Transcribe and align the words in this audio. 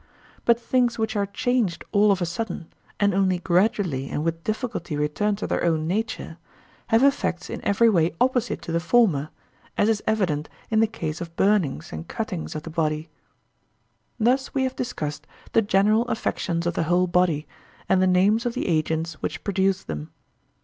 But 0.45 0.59
things 0.59 0.97
which 0.97 1.15
are 1.15 1.27
changed 1.27 1.85
all 1.91 2.11
of 2.11 2.23
a 2.23 2.25
sudden, 2.25 2.73
and 2.99 3.13
only 3.13 3.37
gradually 3.37 4.09
and 4.09 4.23
with 4.23 4.43
difficulty 4.43 4.95
return 4.95 5.35
to 5.35 5.45
their 5.45 5.63
own 5.63 5.85
nature, 5.85 6.39
have 6.87 7.03
effects 7.03 7.51
in 7.51 7.63
every 7.63 7.87
way 7.87 8.15
opposite 8.19 8.63
to 8.63 8.71
the 8.71 8.79
former, 8.79 9.29
as 9.77 9.89
is 9.89 10.01
evident 10.07 10.49
in 10.71 10.79
the 10.79 10.87
case 10.87 11.21
of 11.21 11.35
burnings 11.35 11.93
and 11.93 12.07
cuttings 12.07 12.55
of 12.55 12.63
the 12.63 12.71
body. 12.71 13.09
Thus 14.19 14.47
have 14.47 14.55
we 14.55 14.67
discussed 14.69 15.27
the 15.53 15.61
general 15.61 16.07
affections 16.07 16.65
of 16.65 16.73
the 16.73 16.85
whole 16.89 17.05
body, 17.05 17.45
and 17.87 18.01
the 18.01 18.07
names 18.07 18.43
of 18.47 18.55
the 18.55 18.67
agents 18.67 19.21
which 19.21 19.43
produce 19.43 19.83
them. 19.83 20.09